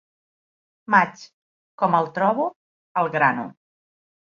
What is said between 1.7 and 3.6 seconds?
com el trobo, el grano.